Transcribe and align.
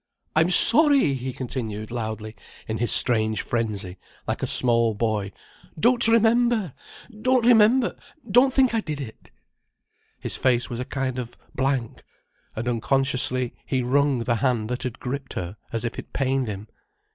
"I'm 0.35 0.49
sorry!" 0.49 1.13
he 1.13 1.31
continued 1.31 1.91
loudly, 1.91 2.35
in 2.67 2.79
his 2.79 2.91
strange 2.91 3.43
frenzy 3.43 3.97
like 4.27 4.41
a 4.41 4.47
small 4.47 4.95
boy. 4.95 5.31
"Don't 5.79 6.07
remember! 6.07 6.73
Don't 7.21 7.45
remember! 7.45 7.95
Don't 8.27 8.51
think 8.51 8.73
I 8.73 8.79
did 8.81 8.99
it." 8.99 9.29
His 10.19 10.35
face 10.35 10.71
was 10.71 10.79
a 10.79 10.85
kind 10.85 11.19
of 11.19 11.37
blank, 11.53 12.03
and 12.55 12.67
unconsciously 12.67 13.53
he 13.63 13.83
wrung 13.83 14.23
the 14.23 14.37
hand 14.41 14.69
that 14.69 14.81
had 14.81 14.97
gripped 14.99 15.33
her, 15.33 15.55
as 15.71 15.85
if 15.85 15.99
it 15.99 16.13
pained 16.13 16.47
him. 16.47 16.67